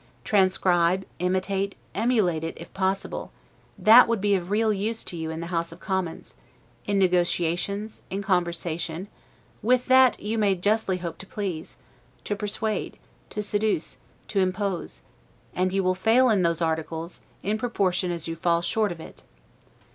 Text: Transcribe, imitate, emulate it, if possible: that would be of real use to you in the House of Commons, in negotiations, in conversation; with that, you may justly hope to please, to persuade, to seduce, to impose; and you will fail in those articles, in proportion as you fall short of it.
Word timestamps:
Transcribe, 0.23 1.05
imitate, 1.19 1.75
emulate 1.93 2.43
it, 2.43 2.57
if 2.59 2.73
possible: 2.73 3.31
that 3.77 4.07
would 4.07 4.19
be 4.19 4.33
of 4.33 4.49
real 4.49 4.73
use 4.73 5.03
to 5.03 5.15
you 5.15 5.29
in 5.29 5.41
the 5.41 5.45
House 5.53 5.71
of 5.71 5.79
Commons, 5.79 6.33
in 6.87 6.97
negotiations, 6.97 8.01
in 8.09 8.23
conversation; 8.23 9.09
with 9.61 9.85
that, 9.85 10.19
you 10.19 10.39
may 10.39 10.55
justly 10.55 10.97
hope 10.97 11.19
to 11.19 11.27
please, 11.27 11.77
to 12.23 12.35
persuade, 12.35 12.97
to 13.29 13.43
seduce, 13.43 13.97
to 14.27 14.39
impose; 14.39 15.03
and 15.53 15.71
you 15.71 15.83
will 15.83 15.93
fail 15.93 16.31
in 16.31 16.41
those 16.41 16.63
articles, 16.63 17.21
in 17.43 17.59
proportion 17.59 18.09
as 18.09 18.27
you 18.27 18.35
fall 18.35 18.63
short 18.63 18.91
of 18.91 18.99
it. 18.99 19.21